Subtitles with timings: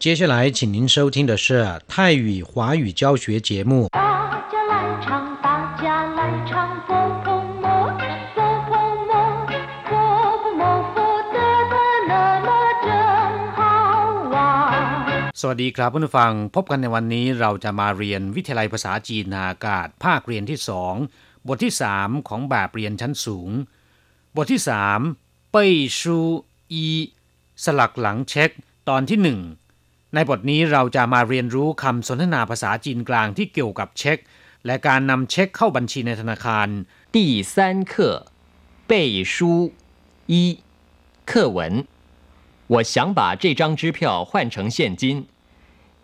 [0.00, 3.88] 接下来，请您收听的是泰语华语教学节目。
[3.90, 3.98] 大
[4.52, 5.48] 家来唱，大
[5.82, 6.52] 家来唱，
[6.86, 6.90] 佛
[7.24, 7.28] 佛
[7.62, 7.66] 摩，
[8.36, 8.38] 佛
[8.68, 8.70] 佛
[9.08, 9.12] 摩，
[9.88, 9.90] 佛
[10.42, 10.62] 佛摩，
[10.94, 10.96] 佛
[11.34, 11.38] 得
[11.72, 11.74] 得
[12.06, 12.12] 那
[12.46, 12.48] 么
[12.86, 12.88] 真
[13.56, 13.58] 好
[14.30, 15.32] 玩。
[15.34, 20.94] สวัสดีครับผู้ฟัง พบกันในวันนี้เราจะมาเรียนวิทยาลัยภาษาจีนนาอากาศ ภาคเรียนที่สอง
[21.46, 23.50] บทที่สามของแบบเรียนชั้นสูง
[24.36, 25.00] บทที่สาม
[25.50, 26.18] เป้ยชู
[26.72, 26.84] อี
[27.64, 28.50] สลักหลังเช็ค
[28.88, 29.40] ตอนที่หนึ่ง
[30.14, 34.18] ในบทนี้เราจะมาเรียนรู้คำสนทนาภาษาจีนกลางที่เกี่ยวกับเช็ค
[34.66, 36.68] และการนำเช็คเข้าบัญชีในธนาคาร
[37.14, 37.16] 第
[37.52, 37.54] 三
[37.92, 37.92] 课
[38.90, 38.92] 背
[39.32, 39.72] 书
[40.26, 40.58] 一
[41.30, 41.86] 课文。
[42.68, 45.26] 我想把这张支票换成现金，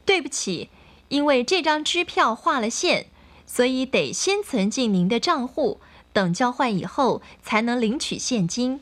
[0.06, 0.68] 对不起，
[1.08, 3.06] 因为这张支票划了线，
[3.46, 5.80] 所以得先存进您的账户，
[6.12, 8.80] 等交换以后才能领取现金。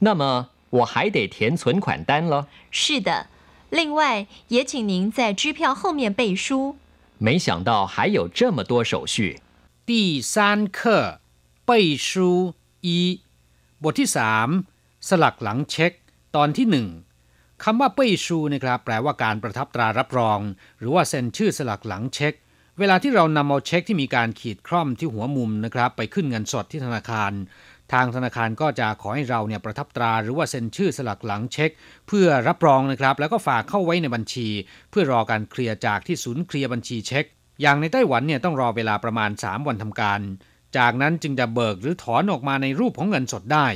[0.00, 2.48] 那么我还得填存款单了。
[2.70, 3.28] 是的，
[3.70, 6.76] 另外也请您在支票后面背书。
[7.18, 9.40] 没想到还有这么多手续。
[9.86, 11.20] 第三课
[11.64, 12.28] เป้ยชู
[12.84, 12.98] อี
[13.82, 14.48] บทที่สาม
[15.08, 15.92] สลักหลังเช็ค
[16.36, 16.88] ตอนที่หนึ่ง
[17.64, 20.40] คำว่าเป้ยชูนะครับแปลว่าการประทับตรารับรอง
[20.78, 22.34] หรือว่าเซ็นชื่อสลักหลังเช็ค
[22.78, 27.32] เวลาที่เรานำเอาเช็คที่มีการขีดคร่อมที่หัวมุมนะครับ ไปขึ้นเงินสดที่ธนาคาร
[27.93, 31.71] ทางธนาคารก็จะขอให้เราเนี่ยประทับตราหรือว่าเซ็นชื่อสลักหลังเช็ค
[32.07, 34.47] เพื่อรับรองนะครับ แล้วก็ฝากเข้าไว้ในบัญชี
[34.91, 37.25] เพื่อรอการเคลียร์จากที่ศูนย์เคลียร์บัญชีเช็ค
[37.61, 40.21] อย่างในไต้หวันเนี่ยต้องรอเวลาประมาณ 3 วันทำการ
[40.77, 43.67] จากนั้นจึงจะเบิกหรือถอนออกมาในรูปของเงินสดได้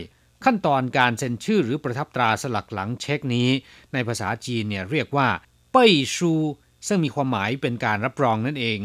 [0.46, 3.50] ขั้นตอนการเซ็นชื่อหรือประทับตราสลักหลังเช็คนี้
[3.94, 5.28] ในภาษาจีนเนี่ยเรียกว่า
[5.72, 6.34] เป้ยชู
[6.88, 8.80] ซึ่งมีความหมายเป็นการรับรองนั่นเอง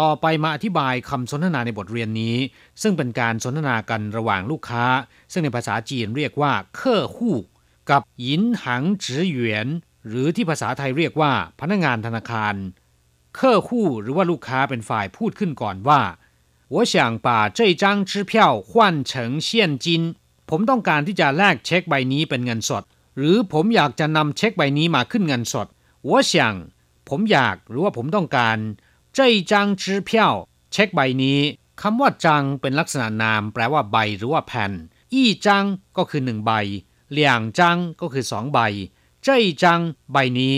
[0.00, 2.36] ต่อไปมาอธิบายคำสนทนาในบทเรียนนี้
[2.82, 4.84] ซึ่งเป็นการสนทนากันระหว่างลูกค้า
[5.32, 7.36] ซึ่งในภาษาจีนเรียกว่าเคอฮู้
[7.90, 9.68] กับหยินหังจือหยวน
[10.08, 12.54] หรือที่ภาษาไทยเรียกว่า พนักงานธนาคาร
[13.34, 16.00] เคอฮู้หรือว่าลูกค้าเป็นฝ่ายพูดขึ้นก่อนว่า
[16.74, 16.94] 我想
[17.26, 18.32] 把这张支票
[18.68, 18.70] 换
[19.10, 19.12] 成
[19.46, 19.48] 现
[19.84, 19.86] 金
[20.50, 22.82] ผมต้องการที่จะแลกเช็คใบนี้เป็นเงินสด
[23.16, 25.66] หรือผมอยากจะนำเช็คใบนี้มาขึ้นเงินสด
[26.08, 26.32] 我想
[27.08, 28.58] ผมอยากหรือว่าผมต้องการ
[29.15, 30.33] เจ้จังจื้อเพียว
[30.71, 31.39] เช็คใบนี้
[31.81, 34.71] คำว่าจังเป็นลักษณะนามแปลว่าใบหรือว่าแผ่น
[35.13, 35.65] อี้จัง
[35.97, 36.51] ก็คือหนึ่งใบ
[37.11, 38.59] เหลี่ยงจังก็คือสองใบ
[39.23, 40.55] เจ้จังใบนี้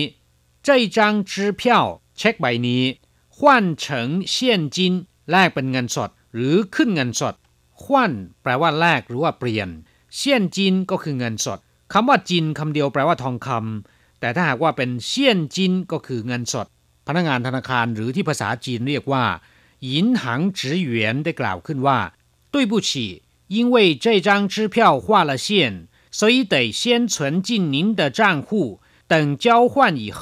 [0.64, 1.86] เจ้จังจื้อเพียว
[2.18, 2.84] เช็คใบนี้
[3.38, 4.94] ขวัญเฉิงเซียนจิน
[5.30, 7.36] แลกเป็นเงินสด หรือขึ้นเงินสด
[7.82, 9.70] ขวัญแปลว่าแลกหรือว่าเปลี่ยน
[10.16, 11.60] เซียนจินก็คือเงินสด
[11.94, 16.68] คำว่าจินคำเดียวแปลว่าทองคำแต่ถ้าหากว่าเป็นเซียนจินก็คือเงินสด
[17.07, 19.25] พนักงานธนาคารหรือที่ภาษาจีนเรียกว่า
[19.87, 21.99] หยินหังจือหยวนได้กล่าวขึ้นว่า
[22.53, 22.91] 对不起
[23.55, 25.49] 因为这张支票画了线
[26.19, 28.81] 所以得先存进您的账户
[29.13, 30.21] 等交换以后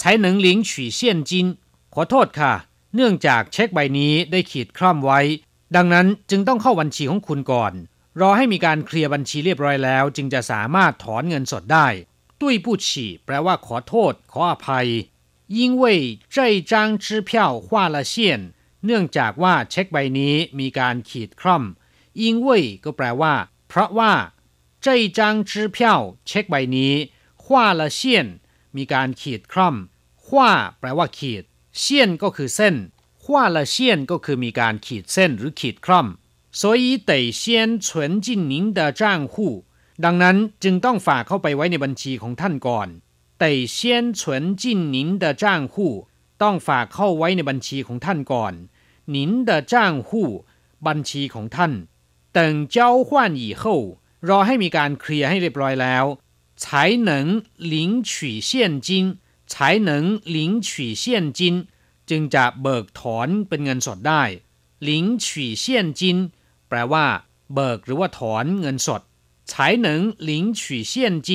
[0.00, 1.56] 才能领取现金
[1.94, 2.52] ขอโทษค่ะ
[2.94, 5.20] เนื่องจากเช็คใบนี้ได้ขีดคร่อมไว้
[5.76, 7.72] ดังนั้นจึงต้องเข้าบัญชีของคุณก่อน
[8.20, 11.86] รอให้มีการเคลียร์บัญชีเรียบร้อยแล้ว จึงจะสามารถถอนเงินสดได้
[12.40, 14.88] ตุ้ยผู้ฉี่แปลว่าขอโทษ ขออภัย
[15.50, 18.14] 因为这张支票画了线
[18.84, 21.64] เนื่องจากว่าเช็คใบนี้มีการขีดคร่อม
[22.20, 22.48] 因为
[22.84, 23.34] ก็แปลว่า
[23.68, 24.12] เพราะว่า
[24.84, 24.86] 这
[25.18, 25.78] 张支票
[26.26, 26.92] เช็คใบนี้
[27.42, 27.44] 画
[27.78, 28.00] 了线
[28.76, 29.76] มีการขีดคร่อม
[30.24, 30.28] 画
[30.80, 31.44] แปลว่าขีด
[31.78, 32.76] เซียนก็คือเส้น
[33.22, 33.24] 画
[33.54, 33.76] 了线
[34.10, 36.06] ก็คือมีการขีดเส้นหรือขีดคร่อม
[36.60, 37.42] 所以得先
[37.86, 37.86] 存
[38.24, 39.02] 进您的账
[39.32, 39.34] 户
[40.04, 42.88] ดังนั้นจึงต้องฝากเข้าไปไว้ในบัญชีของท่านก่อน
[43.40, 45.74] 得先存进您的账户
[46.42, 48.54] ต้องฝากเข้าไว้ในบัญชีของท่านก่อน
[49.14, 49.74] 您的账
[50.08, 50.10] 户
[50.86, 51.72] บัญชีของท่าน
[52.36, 52.38] 等
[52.76, 53.08] 交换
[53.44, 53.62] 以后
[54.28, 56.04] รอให้มีการเคลียร์ให้เรียบร้อยแล้ว
[56.62, 56.64] 才
[57.08, 57.10] 能
[57.72, 58.12] 领取
[58.48, 58.50] 现
[58.86, 58.88] 金
[59.52, 59.54] 才
[59.88, 59.90] 能
[60.36, 61.04] 领取现
[61.38, 61.40] 金
[62.08, 64.22] จึงจะเบิกถอนเป็นเงินสดได้
[64.84, 66.18] หลิงฉีเซียนจิน
[66.68, 67.06] แปลว่า
[67.54, 69.02] เบิกหรือว่าถอนเงินสด
[69.50, 69.52] 才
[69.86, 69.88] 能
[70.28, 70.60] 领取
[70.92, 70.92] 现
[71.26, 71.30] 金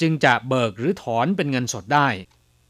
[0.00, 2.08] จึงจะเบิกหรือถอนเป็นเงินสดได้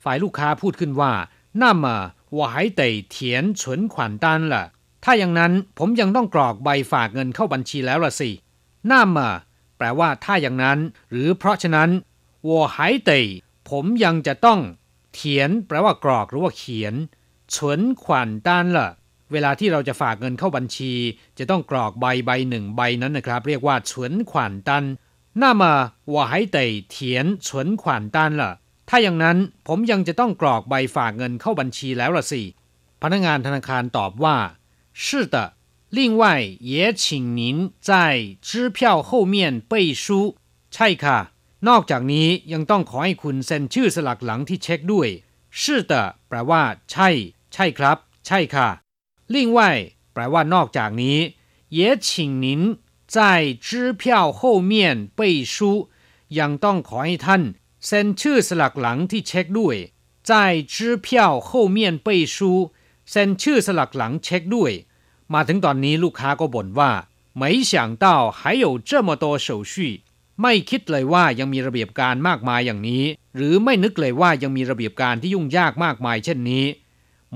[0.05, 1.13] ฝ่ายลูกค้าพูดขึ้นว่า
[1.63, 1.97] น่ามา
[2.37, 4.65] วาให้แต่เถียนฉนขวัญตันล่ะ
[5.05, 8.31] ถ้าอย่างนั้นผมยังต้องกรอกใบฝากเงินเข้าบัญชีแล้วละสิ
[8.91, 9.29] น่ามา
[9.77, 10.79] แปลว่าถ้าอย่างนั้น
[11.11, 11.91] หรือเพราะฉะนั้น
[12.49, 13.21] วาให้แต่
[13.71, 14.61] ผมยังจะต้อง
[15.15, 16.95] เถียน แปลว่ากรอกหรือว่าเขียน
[17.55, 18.89] ฉวนขวัด้านล่ะ
[19.33, 20.93] เวลาที่เราจะฝากเงินเข้าบัญชี
[21.39, 24.85] จะต้องกรอกใบใบหนึ่งใบนั้นนะครับ เรียกว่าฉวนขวัญตัน
[25.36, 28.60] 那么我还得填存款单了
[28.90, 32.42] ถ้าอย่างนั้นผมยังจะต้องกรอกใบฝากเงินเข้าบัญชีแล้วล่ะสิ
[33.02, 34.38] พนักงานธนาคารตอบว่า
[35.04, 35.36] 是的
[35.98, 36.24] 另外
[36.72, 37.04] 也请
[37.40, 37.42] 您
[37.90, 37.92] 在
[38.48, 39.36] 支票后面
[39.72, 39.74] 背
[40.04, 40.06] 书
[40.74, 41.18] ใช่ค่ะ
[41.68, 45.10] นอกจากนี้ยังต้องขอให้คุณเซ็นชื่อสลักหลังที่เช็คด้วย
[45.60, 45.62] 是
[45.92, 45.94] 的
[46.28, 46.62] แปลว่า
[46.92, 47.10] ใช่
[47.54, 47.98] ใช่ครับ
[48.28, 48.68] ใช่ค่ะ
[49.34, 49.60] 另外
[50.14, 51.18] แปลว่านอกจากนี้
[51.78, 52.08] 也请
[52.44, 52.48] 您
[53.16, 53.18] 在
[53.68, 54.42] 支票后
[54.72, 54.72] 面
[55.18, 55.90] 背书
[56.40, 57.44] ยังต้องขอให้ท่าน
[57.86, 59.76] เซ็นชื่อสลักหลังที่เช็คด้วย
[60.30, 60.32] 在
[60.74, 61.08] 支票
[61.48, 62.38] 后面背书
[63.12, 64.72] เซ็นชื่อสลักหลังเช็คด้วย
[65.34, 66.92] มาถึงตอนนี้ลูกค้าก็บ่นว่า
[67.42, 68.06] 没想到
[68.40, 69.74] 还有这么多手续
[70.42, 73.04] ไม่คิดเลยว่ายังมีระเบียบการมากมายอย่างนี้
[73.36, 76.66] หรือไม่นึกเลยว่ายังมีระเบียบการที่ยุ่งยากมากมายเช่นนี้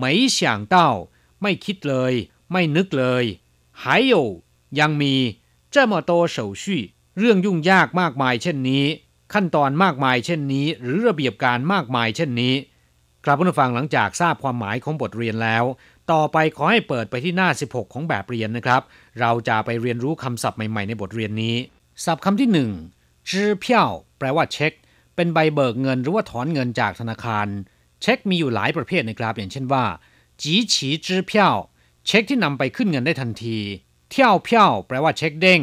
[0.01, 0.03] 没
[0.35, 0.37] 想
[0.73, 0.75] 到
[1.41, 2.13] ไม่คิดเลย
[2.51, 3.23] ไม่นึกเลย
[3.81, 4.13] 还有
[4.79, 5.15] ยังมี
[5.73, 6.63] 这么多手续
[7.17, 8.85] เรื่องยุ่งยากมากมายเช่นนี้
[9.33, 12.53] ขั้นตอนมากมายเช่นนี้ หรือระเบียบการมากมายเช่นนี้
[13.23, 15.63] ครับผู้ฟังหลังจากทราบความหมายของบทเรียนแล้ว
[16.11, 18.81] ต่อไปขอให้เปิดไปที่หน้า 16 ของแบบเรียนนะครับ
[19.19, 21.55] เราจะไปเรียนรู้คำศัพท์ใหม่ๆในบทเรียนนี้
[22.05, 22.49] ศัพท์คำที่
[22.89, 24.73] 1จื้อเพี้ยวแปลว่าเช็ค
[25.15, 27.47] เป็นใบเบิกเงินหรือว่าถอนเงินจากธนาคาร
[28.01, 29.85] เช็คมีอยู่หลายประเภทนะครับ อย่างเช่นว่า
[30.41, 31.55] จีฉีจื้อเพี้ยว
[32.07, 33.59] เช็คที่นำไปขึ้นเงินได้ทันที
[34.10, 35.62] เที่ยวเพี้ยวแปลว่าเช็คเด้ง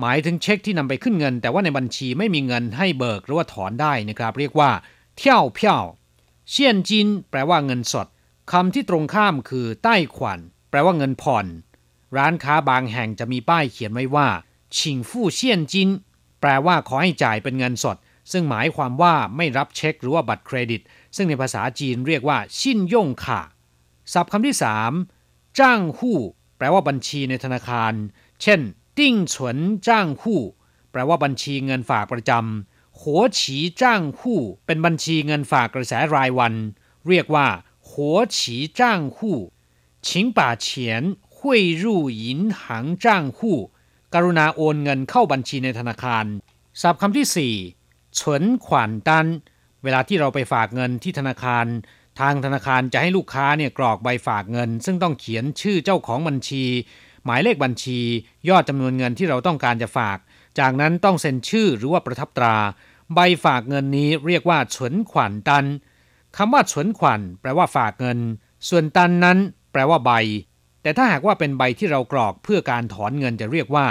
[0.00, 4.70] หมายถึงเช็คที่นำไปขึ้นเงิน แต่ว่าในบัญชีไม่มีเงินให้เบิกหรือว่าถอนได้นะครับ เรียกว่า
[5.16, 5.84] เที่ยวเพี้ยว
[6.50, 8.06] เซียนจินแปลว่าเงินสด
[8.52, 10.38] คำที่ตรงข้ามคือ ใต้ขวัญ
[10.70, 11.46] แปลว่าเงินผ่อน
[12.16, 14.28] ร้านค้าบางแห่งจะมีป้ายเขียนไว้ว่า
[14.76, 15.88] ชิงฟู่เซียนจิน
[16.40, 17.96] แปลว่าขอให้จ่ายเป็นเงินสด
[18.32, 20.80] ซึ่งหมายความว่าไม่รับเช็คหรือว่าบัตรเครดิต
[21.16, 23.40] ซึ่งในภาษาจีนเรียกว่า ชินย่งค่ะ
[24.12, 24.92] ศัพท์คำที่สาม
[25.58, 26.18] จ้างหู้
[26.57, 27.93] แปลว่าบัญชีในธนาคาร
[28.41, 28.59] เช่น
[28.97, 29.57] ติ้งฉวน
[29.87, 30.41] จ้างหู้
[30.91, 36.53] แปลว่าบัญชีเงินฝากประจำหัวฉีจ้างหู้เป็นบัญชีเงินฝากกระแสรายวัน
[37.07, 37.47] เรียกว่า
[37.89, 39.37] หัวฉีจ้างหู้
[40.05, 43.39] 请把钱汇入银行账户
[44.13, 46.25] กรุณาโอนเงินเข้าบัญชีในธนาคาร
[46.81, 47.55] ศัพท์คำที่สี่
[48.19, 49.27] ฉวนขวัญตัน
[49.83, 51.65] เวลาที่เราไปฝากเงินที่ธนาคาร
[52.20, 56.64] ทางธนาคารจะให้ลูกค้าเนี่ยกรอกใบฝากเงิน ซึ่งต้องเขียนชื่อเจ้าของบัญชี
[57.24, 58.00] หมายเลขบัญชี
[58.48, 60.18] ยอดจำนวนเงินที่เราต้องการจะฝาก
[60.58, 62.56] จากนั้นต้องเซ็นชื่อหรือว่าประทับตรา
[63.14, 65.64] ใบฝากเงินนี้เรียกว่าฉวนขวัญตัน
[66.36, 68.18] คำว่าฉวนขวัญแปลว่าฝากเงิน
[68.68, 69.38] ส่วนตันนั้น
[69.72, 70.12] แปลว่าใบ
[70.82, 73.86] แต่ถ้าหากว่าเป็นใบที่เรากรอกเพื่อการถอนเงินจะเรียกว่า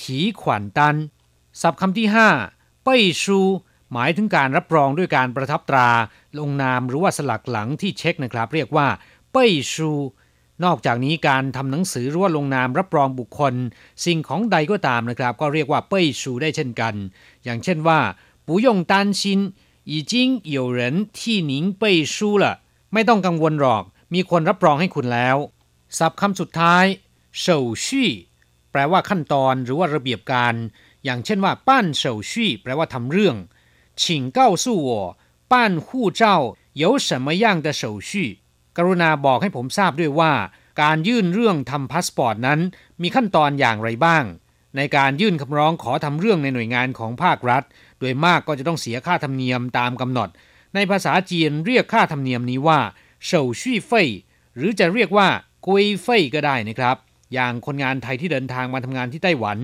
[0.00, 0.94] ถีขวัญตัน
[1.60, 2.08] ศัพท์คำที่
[2.46, 3.40] 5เป้ยชู
[3.93, 5.89] หมายถึงการรับรองด้วยการประทับตรา
[6.39, 8.87] ลงนามหรือว่าสลักหลังที่เช็คนะครับ เรียกว่า
[9.31, 9.91] เป้ยชู
[10.65, 13.53] นอกจากนี้การทำหนังสือหรือว่าลงนามรับรองบุคคล
[14.05, 16.93] สิ่งของใดก็ตามนะครับ ก็เรียกว่าเป้ยชูได้เช่นกัน
[17.43, 17.99] อย่างเช่นว่า
[18.47, 19.23] 不用担心
[19.91, 20.13] 已经
[20.55, 20.79] 有人
[21.17, 21.19] 替
[21.49, 21.83] 您背
[22.15, 22.45] 书了
[22.93, 23.83] ไม่ต้องกังวลหรอก
[24.13, 25.37] มีคนรับรองให้คุณแล้ว
[25.97, 26.85] ศัพท์คำสุดท้าย
[27.39, 28.09] เฉาชี่
[28.71, 30.53] แปลว่าขั้นตอนหรือว่าระเบียบการ
[31.03, 33.35] อย่างเช่นว่าป้านเฉาชี่แปลว่าทำเรื่อง
[34.01, 35.17] 请告诉我
[35.51, 35.53] 办
[35.85, 38.11] 护照有什么样的手续
[38.77, 40.33] กรุณาบอกให้ผมทราบด้วยว่า
[40.81, 42.59] การยื่นเรื่องทำพาสปอร์ตนั้น
[43.01, 44.23] มีขั้นตอนอย่างไรบ้าง
[44.75, 47.63] ในการยื่นคำร้องขอทำเรื่องในหน่วยงานของภาครัฐ
[47.99, 50.29] โดยมากก็จะต้องเสียค่าธรรมเนียมตามกำหนด
[50.75, 52.79] ในภาษาจีนเรียกค่าธรรมเนียมนี้ว่า
[53.25, 54.09] เฉาชี่เฟย
[54.55, 55.27] หรือจะเรียกว่า
[55.65, 56.97] กุยเฟยก็ได้นะครับ
[57.34, 59.58] อย่างคนงานไทยที่เดินทางมาทำงานที่ไต้หวัน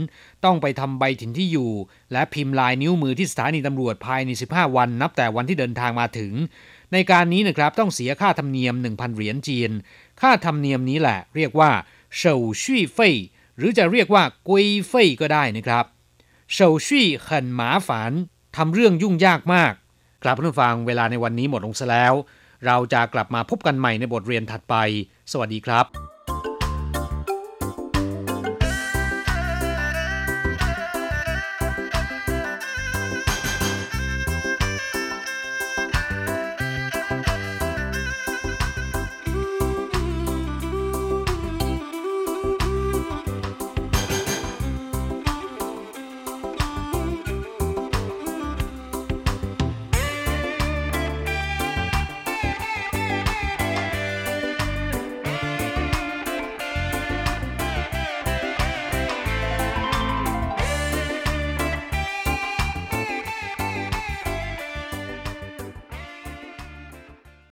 [0.45, 1.71] ต้องไปทำใบถิ่นที่อยู่
[2.13, 6.33] และพิมพ์ลายนิ้วมือที่สถานีตำรวจภายใน 15 วัน นับแต่วันที่เดินทางมาถึง
[6.93, 9.71] ในการนี้นะครับต้องเสียค่าธรรมเนียม 1,000 เหรียญจีน
[10.21, 11.71] ค่าธรรมเนียมนี้แหละ เรียกว่า
[12.17, 13.15] เฉาชี่เฟย
[13.57, 15.85] หรือจะเรียกว่ากุยเฟยก็ได้นะครับ
[16.53, 18.13] เฉาชี่ขันหมาฝาน
[18.57, 19.73] ทำเรื่องยุ่งยากมาก
[20.23, 22.15] กลับเพื่อนฟังเวลาในวันนี้หมดลงซะแล้ว
[22.67, 24.75] เราจะกลับมาพบกันใหม่ในบทเรียนถัดไป
[25.33, 26.08] สวัสดีครับ